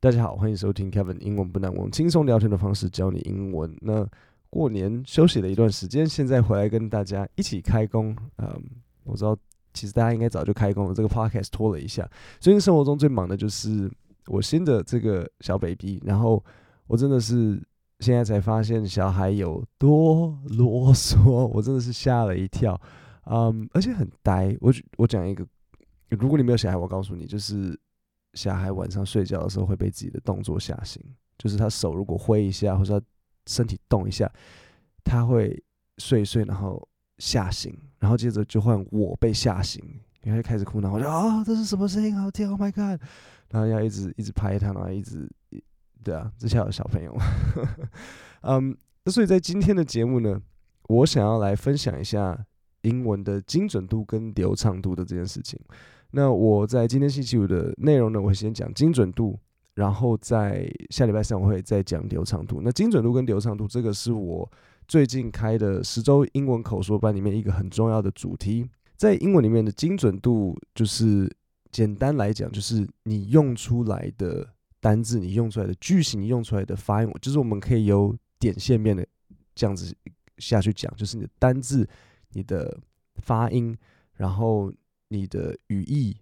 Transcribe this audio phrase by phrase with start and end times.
[0.00, 3.76] 大家好，欢迎收听 Kevin 英文不难，用轻松聊天的方式教你英文。
[3.80, 4.06] 那
[4.48, 8.16] 过年休息了一段时间，现在回来跟大家一起开工。
[8.36, 8.62] 嗯，
[9.02, 9.36] 我知道
[9.74, 12.08] 其实大家应该早就开工了，这个 podcast 拖了一下。
[12.38, 13.90] 最近生活中最忙的就是
[14.28, 16.42] 我新的这个小 baby，然后
[16.86, 17.60] 我真的是
[17.98, 22.80] 现在才发现小孩有多啰嗦，我真的是吓了一跳。
[23.24, 24.56] 嗯，而且很呆。
[24.60, 25.44] 我我讲一个。
[26.10, 27.78] 如果你没有小孩，我告诉你，就是
[28.34, 31.02] 小孩晚上睡觉的时候会被自己的动作吓醒，
[31.38, 33.06] 就是他手如果挥一下，或者他
[33.46, 34.30] 身体动一下，
[35.02, 35.60] 他会
[35.96, 36.86] 睡一睡，然后
[37.18, 39.82] 吓醒，然后接着就换我被吓醒，
[40.22, 42.14] 然后就开始哭闹，我就啊，这是什么声音？
[42.16, 43.00] 好听，Oh my God！
[43.50, 45.28] 然后要一直一直拍他，然后一直，
[46.04, 47.16] 对啊，这下有小朋友，
[48.42, 50.40] 嗯，所以在今天的节目呢，
[50.88, 52.38] 我想要来分享一下
[52.82, 55.58] 英文的精准度跟流畅度的这件事情。
[56.10, 59.38] 那我在今天星期五的内容呢，我会先讲精准度，
[59.74, 62.60] 然后在下礼拜三我会再讲流畅度。
[62.62, 64.50] 那精准度跟流畅度，这个是我
[64.86, 68.66] 最近开的十周英文口说班里面一个很重要的主题。
[68.96, 71.30] 在英文里面的精准度，就是
[71.70, 74.48] 简单来讲，就是你用出来的
[74.80, 79.06] 单字，你用出来的句型，你用出来的发音，就是我们可以由点线面的
[79.54, 79.94] 这样子
[80.38, 81.86] 下去讲，就是你的单字、
[82.32, 82.80] 你的
[83.16, 83.76] 发音，
[84.14, 84.72] 然后。
[85.08, 86.16] 你的语义、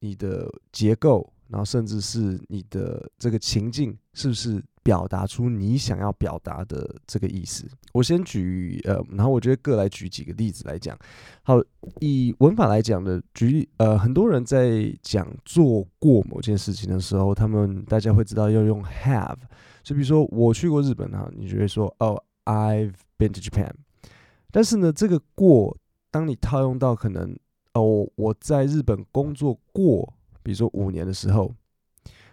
[0.00, 7.66] 你的结构，然后甚至是你的这个情境，是不是表达出你想要表达的这个意思？
[7.92, 10.96] 我先举呃，然后我觉得各来举几个例子来讲。
[11.42, 11.60] 好，
[12.00, 19.38] 以文法来讲的举例呃，很多人在讲做过某件事情的时候，他们大家会知道要用 have。
[19.82, 23.72] 就比如说我去过日本哈，你就会说哦，I've been to Japan。
[24.50, 25.76] 但是呢，这个过，
[26.10, 27.36] 当你套用到可能。
[27.80, 31.54] 哦，我在日本工作过，比如说五年的时候，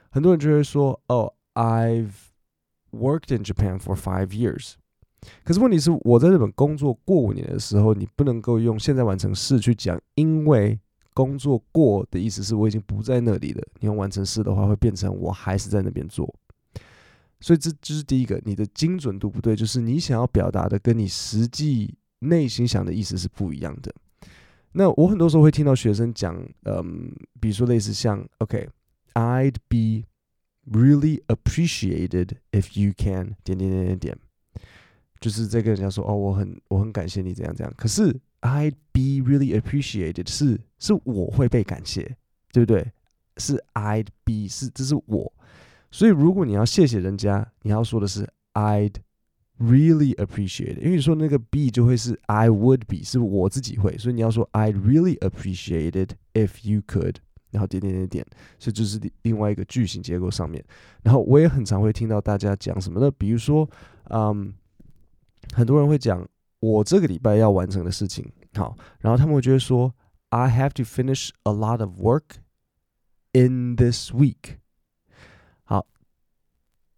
[0.09, 2.11] 很多人就会说：“哦，I've
[2.91, 4.73] worked in Japan for five years。”
[5.43, 10.79] 可是问题是，我在日本工作过五年的时候，你不能够用现在完成式去讲，因为
[11.13, 13.63] 工作过的意思是我已经不在那里了。
[13.79, 16.34] 你用完成式的话，会变成我还是在那边做。
[17.39, 23.94] 所以这就是第一个，你的精准度不对，就是你想要表达的跟你实际内心想的意思是不一样的。
[24.78, 27.09] 那我很多时候会听到学生讲，嗯，
[27.40, 30.03] 比如说类似像，OK，I'd be
[30.69, 34.18] really appreciated if you can 点点点点点，
[35.22, 37.74] 就是在跟人家说，哦，我很我很感谢你这样这样。
[37.78, 42.18] 可是 I'd be really appreciated 是是我会被感谢，
[42.52, 42.91] 对不对？
[43.38, 45.31] 是 I'd be 是这是我，
[45.90, 48.96] 所以如果你要谢谢人家，你要说的是 I'd。
[49.57, 57.16] Really appreciate 因为你说那个 be 就会是 I would be，是我自己会，所以你要说 I really appreciate it if you could，
[57.51, 58.25] 然后点点点点，
[58.59, 60.61] 所以就是另外一个句型结构上面。
[61.03, 63.09] 然后我也很常会听到大家讲什么呢？
[63.11, 63.69] 比如说，
[64.09, 64.53] 嗯，
[65.53, 66.27] 很多人会讲
[66.59, 69.95] 我这个礼拜要完成的事情，好，然后他们会觉得说
[70.31, 72.39] I have to finish a lot of work
[73.31, 74.57] in this week，
[75.63, 75.87] 好，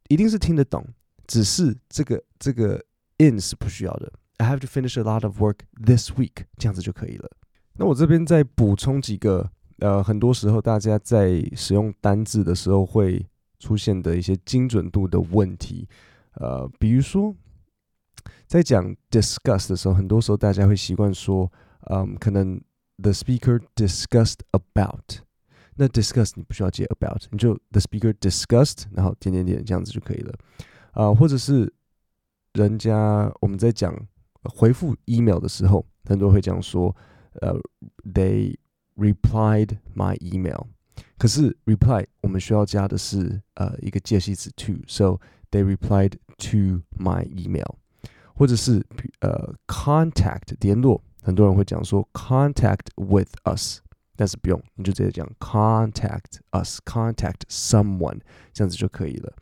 [0.07, 0.88] 一定是听得懂。
[1.28, 2.84] 只是这个这个
[3.18, 7.30] in 是不需要的，I have to finish a lot of work this week，这样子就可以了。
[7.74, 9.50] 那我这边再补充几个，
[9.80, 13.25] 呃，很多时候大家在使用单字的时候会
[13.59, 15.88] 出现的一些精准度的问题，
[16.34, 17.36] 呃，比如说
[18.48, 21.52] 在讲 discuss 的时候，很多时候大家会习惯说，
[21.90, 22.59] 嗯，可能
[23.02, 25.19] the speaker discussed about，
[25.75, 30.34] 那 discuss 你不需要接 about，你就 the speaker discussed，然后点点点这样子就可以了。
[30.94, 31.72] 啊、或者是
[32.56, 33.95] 人家我们在讲
[34.43, 36.95] 回复 email 的时候，很多人会讲说，
[37.41, 37.59] 呃，
[38.12, 38.56] they
[38.97, 40.67] replied my email。
[41.19, 45.19] 可是 reply 我们需要加的是呃一个介系词 to，so
[45.50, 47.77] they replied to my email。
[48.34, 48.84] 或者是
[49.21, 53.78] 呃 contact 联络，很多人会讲说 contact with us，
[54.17, 58.19] 但是不用，你就直接讲 contact us，contact someone，
[58.53, 59.33] 这样子就可以了。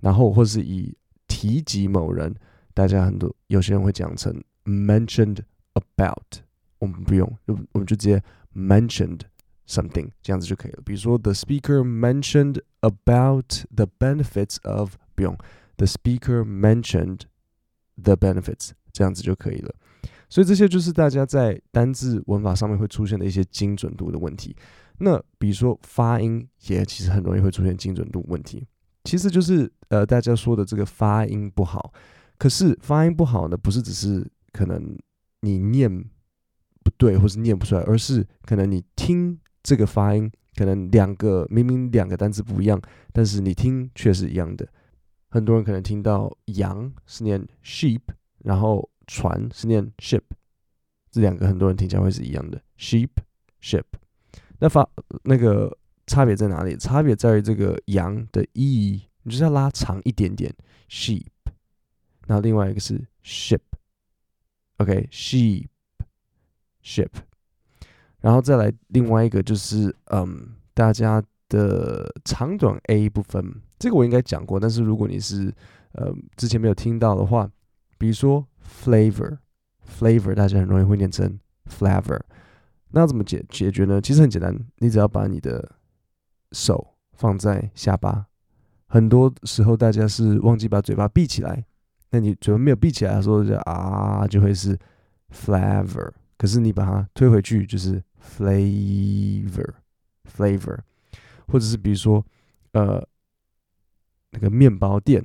[0.00, 0.96] 然后，或是以
[1.28, 2.34] 提及某人，
[2.77, 4.31] 大家很多有些人会讲成
[4.63, 5.39] mentioned
[5.73, 6.43] about，
[6.77, 8.21] 我们不用，我们就直接
[8.53, 9.21] mentioned
[9.67, 10.83] something，这样子就可以了。
[10.85, 15.35] 比如说，the speaker mentioned about the benefits of，不用
[15.77, 17.21] ，the speaker mentioned
[17.99, 19.73] the benefits，这样子就可以了。
[20.29, 24.55] 所以这些就是大家在单字文法上面会出现的一些精准度的问题。
[24.99, 28.67] 那比如说发音也其实很容易会出现精准度问题。
[29.05, 31.91] 其实就是呃，大家说的这个发音不好，
[32.37, 34.97] 可是发音不好呢，不是只是可能
[35.41, 35.89] 你念
[36.83, 42.81] 不对或是念不出来，而是可能你听这个发音可能两个明明两个单词不一样，
[43.11, 44.67] 但是你听却是一样的。
[45.29, 47.99] 很多人可能听到羊是念 sheep，
[48.39, 50.21] 然后船是念 ship，
[51.11, 53.09] 这两个很多人听起来会是一样的 sheep
[53.61, 53.83] ship。
[54.59, 54.87] 那发
[55.23, 56.77] 那个差别在哪里？
[56.77, 60.51] 差别在于这个羊的 e，你就是要拉长一点点
[60.89, 61.25] sheep，
[62.27, 65.65] 然后另外一个是 ship，OK sheep
[66.83, 67.09] ship。
[68.19, 74.59] 然后再来另外一个就是，嗯，大家的长短 a 部分，这个我应该讲过。
[74.59, 75.53] 但是如果你是
[75.93, 77.49] 呃之前没有听到的话，
[77.97, 78.45] 比如说
[78.83, 81.39] flavor，flavor 大家很容易会念成
[81.69, 82.19] flavor，
[82.89, 84.01] 那怎么解解决呢？
[84.01, 85.77] 其实很简单，你只要把你的
[86.51, 88.25] 手放在下巴，
[88.87, 91.65] 很多时候大家是忘记把嘴巴闭起来，
[92.11, 94.77] 那你嘴巴没有闭起来的时候就啊就会是
[95.31, 100.79] flavor，可是你把它推回去就是 flavor，flavor，
[101.47, 102.25] 或者是比如说，
[102.71, 103.05] 呃，
[104.31, 105.23] 那个面包店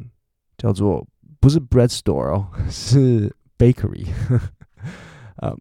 [0.57, 1.07] 叫做
[1.41, 4.07] 不是 bread store 哦， 是 bakery，
[5.43, 5.57] 嗯，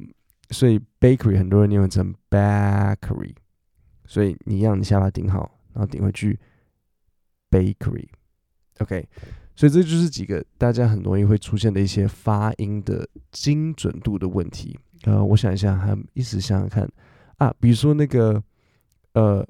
[0.50, 3.36] 所以 bakery 很多人念成 bakery，
[4.06, 6.40] 所以你让你下巴顶好，然后顶回去
[7.50, 9.08] bakery，OK，
[9.56, 14.78] 所以这就是几个大家很容易会出现的一些发音的精准度的问题。
[15.04, 16.90] 呃，我想一下，还一直想想看。
[17.38, 18.42] 啊，比如说那个
[19.14, 19.44] 呃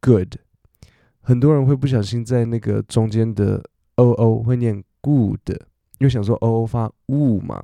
[0.00, 0.36] ，good，
[1.20, 3.62] 很多人会不小心在那个中间的
[3.96, 5.50] o o 会念 good，
[5.98, 7.60] 因为想说 o o 发 u 嘛，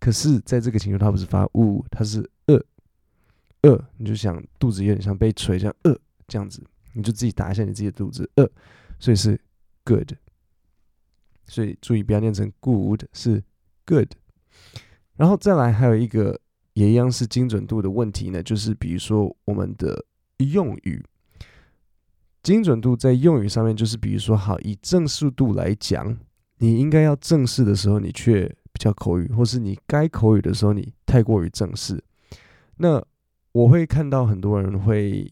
[0.00, 2.58] 可是在这个情况它不是发 u，它是呃
[3.60, 5.94] 呃，你就想肚子有点像被锤，像呃
[6.26, 6.62] 这样子，
[6.94, 8.48] 你就自己打一下你自己的肚子，呃，
[8.98, 9.38] 所以是
[9.84, 10.12] good，
[11.48, 13.42] 所以注意不要念成 good，是
[13.84, 14.12] good。
[15.16, 16.40] 然后再来还有一个
[16.74, 20.04] 也一样是精准度的问题呢，就是比如说我们的
[20.36, 21.04] 用语
[22.40, 26.16] 精准度在用语上面，就是比如说好，以正式度来讲，
[26.58, 32.02] 你应该要正式的时候你却比较口语，或是你该口语的时候你太过于正式。
[32.76, 33.04] 那
[33.50, 35.28] 我会看到很多人会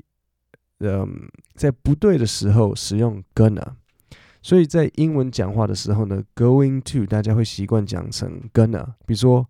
[0.80, 1.08] 嗯
[1.54, 3.74] 在不对的时候使用 gonna，
[4.46, 9.48] 所以在英文讲话的时候呢，going to 大家会习惯讲成 gonna，比如说。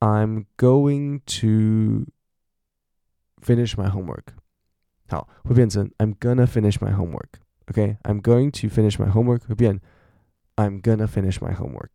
[0.00, 2.06] I'm going to
[3.40, 4.24] finish my homework。
[5.06, 7.28] 好，会变成 I'm gonna finish my homework。
[7.68, 9.80] OK，I'm going to finish my homework 会变
[10.56, 11.90] I'm gonna finish my homework。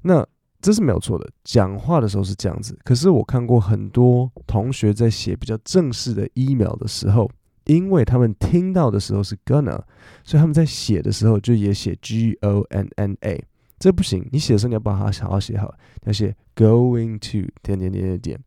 [0.00, 0.26] 那
[0.62, 2.78] 这是没有错的，讲话的时候是这样子。
[2.82, 7.30] 可是我看过很多同学在写比较正式的 email 的时候，
[7.70, 9.80] 因为他们听到的时候是 gonna，
[10.24, 13.44] 所以他们在写的时候就也写 G O N N A。
[13.78, 15.72] 这不行，你写的时候你要把它好好写好，
[16.02, 18.40] 要写 going to 点点点点点，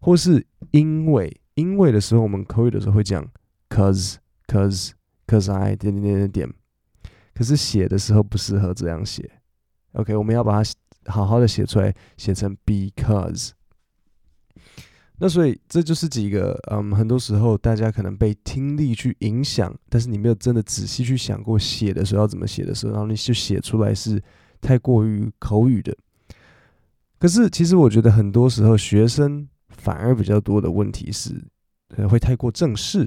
[0.00, 3.24] 或是因为因为的时候，我们口语的时候会讲
[3.68, 4.16] cause
[4.48, 4.90] cause
[5.28, 6.52] cause I 点点点点点，
[7.32, 9.30] 可是写的时候不适合这样写。
[9.92, 10.70] OK，我们要把它
[11.06, 13.52] 好好的写出来，写成 because。
[15.24, 24.22] 那所以这就是几个，嗯，很多时候大家可能被听力去影响，但是你没有真的仔细去想过写的时候要怎么写的时候，然后你就写出来是。
[24.60, 25.94] 太过于口语的，
[27.18, 31.34] 可是其实我觉得很多时候学生反而比较多的问题是，
[31.88, 33.06] 呃，会太过正式。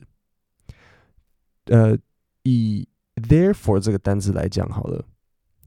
[1.66, 1.98] 呃，
[2.44, 5.04] 以 therefore 这个单词来讲好了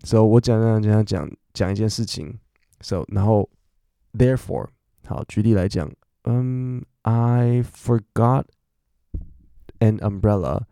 [0.04, 2.38] ，so 我讲讲讲讲讲一件事情
[2.80, 3.50] ，so 然后
[4.12, 4.68] therefore
[5.06, 5.90] 好，举例来讲，
[6.23, 8.45] 嗯，I forgot
[9.79, 10.63] an umbrella，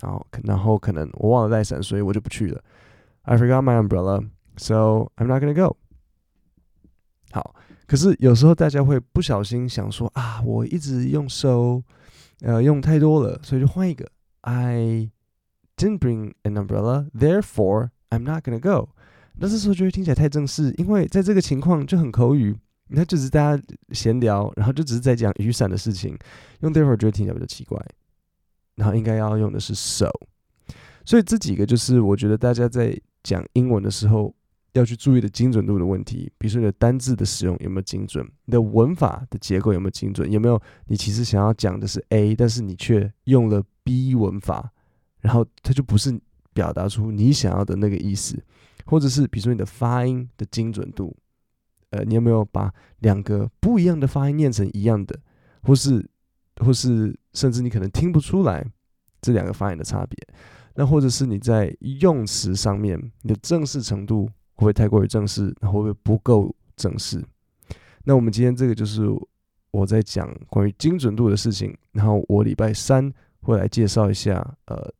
[0.00, 2.62] 然后然后可能我忘了带伞，所以我就不去了。
[3.22, 5.76] I forgot my umbrella, so I'm not gonna go.
[7.32, 7.54] 好，
[7.86, 11.82] 可是有时候大家会不小心想说啊，我一直用 so，
[12.40, 14.08] 呃，用太多了，所以就换一个。
[14.42, 15.10] I
[15.76, 18.90] didn't bring an umbrella, therefore I'm not gonna go.
[19.38, 22.56] 那这时候就会听起来太正式，因为在这个情况就很口语，
[22.93, 26.17] 那就是大家闲聊，然后就只是在讲雨伞的事情，
[26.59, 27.79] 用 therefore 就会听起来比较奇怪，
[28.75, 30.09] 然后应该要用的是 so。
[31.05, 34.33] 所以这几个就是我觉得大家在讲英文的时候
[34.73, 44.71] 要去注意的精准度的问题，比如说你的单字的使用有没有精准，你的文法的结构有没有精准，有没有你其实想要讲的是 A，但是你却用了 B 文法，
[45.21, 46.19] 然后它就不是
[46.53, 48.41] 表达出你想要的那个意思，
[48.85, 51.15] 或者是比如说你的发音的精准度，
[51.91, 55.17] 呃，你有没有把两个不一样的发音念成一样的，
[55.63, 56.05] 或是
[56.57, 58.65] 或是甚至你可能听不出来
[59.21, 60.17] 这两个发音的差别。
[60.75, 67.23] 那或者是你在用词上面，你的正式程度会不会太过于正式，会不会不够正式？
[68.05, 69.05] 那我们今天这个就是
[69.71, 74.91] 我在讲关于精准度的事情，然后我礼拜三会来介绍一下呃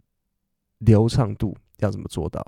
[0.79, 2.45] 流畅度要怎么做到。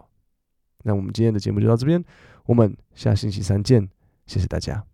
[0.83, 2.03] 那我们今天的节目就到这边，
[2.45, 3.89] 我们下星期三见，
[4.25, 4.92] 谢谢大家。